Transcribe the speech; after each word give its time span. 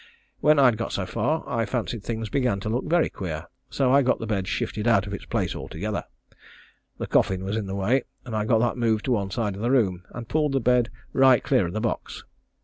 When 0.39 0.57
I'd 0.57 0.77
got 0.79 0.91
so 0.93 1.05
far, 1.05 1.47
I 1.47 1.63
fancied 1.67 2.01
things 2.03 2.27
began 2.27 2.59
to 2.61 2.69
look 2.69 2.89
very 2.89 3.07
queer, 3.07 3.45
so 3.69 3.91
I 3.93 4.01
got 4.01 4.17
the 4.17 4.25
bed 4.25 4.47
shifted 4.47 4.87
out 4.87 5.05
of 5.05 5.13
its 5.13 5.25
place 5.25 5.55
altogether. 5.55 6.05
The 6.97 7.05
coffin 7.05 7.43
was 7.43 7.55
in 7.55 7.67
the 7.67 7.75
way, 7.75 8.05
and 8.25 8.35
I 8.35 8.45
got 8.45 8.57
that 8.61 8.79
moved 8.79 9.05
to 9.05 9.11
one 9.11 9.29
side 9.29 9.53
of 9.55 9.61
the 9.61 9.69
room, 9.69 10.01
and 10.09 10.27
pulled 10.27 10.53
the 10.53 10.59
bed 10.59 10.89
right 11.13 11.43
clear 11.43 11.67
of 11.67 11.73
the 11.73 11.81
box. 11.81 12.23